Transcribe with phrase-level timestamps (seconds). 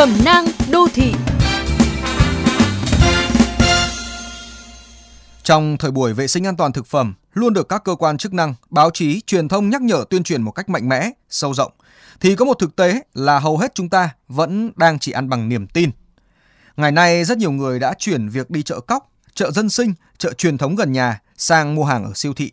[0.00, 1.12] Cẩm nang đô thị
[5.42, 8.34] Trong thời buổi vệ sinh an toàn thực phẩm, luôn được các cơ quan chức
[8.34, 11.72] năng, báo chí, truyền thông nhắc nhở tuyên truyền một cách mạnh mẽ, sâu rộng,
[12.20, 15.48] thì có một thực tế là hầu hết chúng ta vẫn đang chỉ ăn bằng
[15.48, 15.90] niềm tin.
[16.76, 20.32] Ngày nay rất nhiều người đã chuyển việc đi chợ cóc, chợ dân sinh, chợ
[20.32, 22.50] truyền thống gần nhà sang mua hàng ở siêu thị.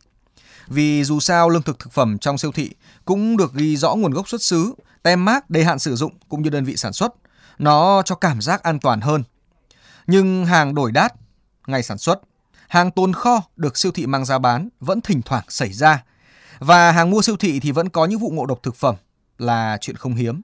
[0.67, 2.71] Vì dù sao lương thực thực phẩm trong siêu thị
[3.05, 4.73] cũng được ghi rõ nguồn gốc xuất xứ,
[5.03, 7.13] tem mác, đề hạn sử dụng cũng như đơn vị sản xuất.
[7.59, 9.23] Nó cho cảm giác an toàn hơn.
[10.07, 11.13] Nhưng hàng đổi đắt,
[11.67, 12.21] ngày sản xuất,
[12.67, 16.03] hàng tồn kho được siêu thị mang ra bán vẫn thỉnh thoảng xảy ra.
[16.59, 18.95] Và hàng mua siêu thị thì vẫn có những vụ ngộ độc thực phẩm
[19.37, 20.41] là chuyện không hiếm.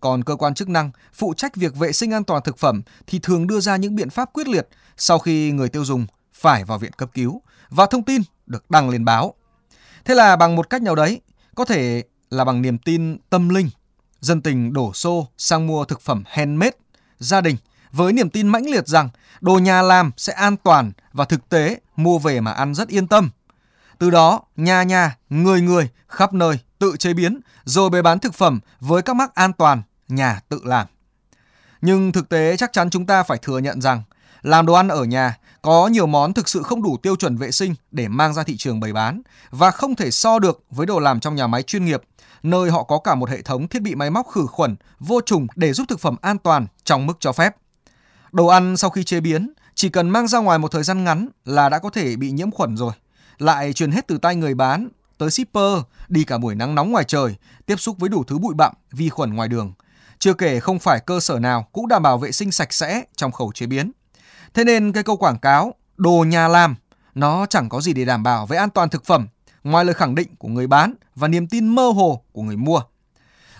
[0.00, 3.18] Còn cơ quan chức năng phụ trách việc vệ sinh an toàn thực phẩm thì
[3.18, 6.78] thường đưa ra những biện pháp quyết liệt sau khi người tiêu dùng phải vào
[6.78, 9.34] viện cấp cứu và thông tin được đăng lên báo.
[10.04, 11.20] Thế là bằng một cách nào đấy,
[11.54, 13.70] có thể là bằng niềm tin tâm linh,
[14.20, 16.76] dân tình đổ xô sang mua thực phẩm handmade,
[17.18, 17.56] gia đình
[17.92, 19.08] với niềm tin mãnh liệt rằng
[19.40, 23.06] đồ nhà làm sẽ an toàn và thực tế mua về mà ăn rất yên
[23.06, 23.30] tâm.
[23.98, 28.34] Từ đó, nhà nhà, người người, khắp nơi tự chế biến rồi bày bán thực
[28.34, 30.86] phẩm với các mắc an toàn, nhà tự làm.
[31.80, 34.02] Nhưng thực tế chắc chắn chúng ta phải thừa nhận rằng
[34.46, 37.50] làm đồ ăn ở nhà có nhiều món thực sự không đủ tiêu chuẩn vệ
[37.50, 40.98] sinh để mang ra thị trường bày bán và không thể so được với đồ
[40.98, 42.02] làm trong nhà máy chuyên nghiệp,
[42.42, 45.46] nơi họ có cả một hệ thống thiết bị máy móc khử khuẩn, vô trùng
[45.56, 47.56] để giúp thực phẩm an toàn trong mức cho phép.
[48.32, 51.28] Đồ ăn sau khi chế biến chỉ cần mang ra ngoài một thời gian ngắn
[51.44, 52.92] là đã có thể bị nhiễm khuẩn rồi.
[53.38, 57.04] Lại truyền hết từ tay người bán tới shipper, đi cả buổi nắng nóng ngoài
[57.04, 57.36] trời,
[57.66, 59.72] tiếp xúc với đủ thứ bụi bặm, vi khuẩn ngoài đường.
[60.18, 63.32] Chưa kể không phải cơ sở nào cũng đảm bảo vệ sinh sạch sẽ trong
[63.32, 63.92] khâu chế biến.
[64.54, 66.74] Thế nên cái câu quảng cáo đồ nhà làm
[67.14, 69.28] nó chẳng có gì để đảm bảo về an toàn thực phẩm
[69.64, 72.80] ngoài lời khẳng định của người bán và niềm tin mơ hồ của người mua.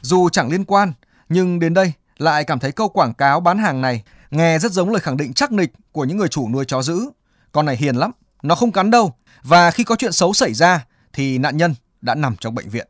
[0.01, 0.93] Dù chẳng liên quan,
[1.29, 4.91] nhưng đến đây lại cảm thấy câu quảng cáo bán hàng này nghe rất giống
[4.91, 7.11] lời khẳng định chắc nịch của những người chủ nuôi chó dữ.
[7.53, 8.11] Con này hiền lắm,
[8.43, 9.15] nó không cắn đâu.
[9.43, 12.89] Và khi có chuyện xấu xảy ra thì nạn nhân đã nằm trong bệnh viện.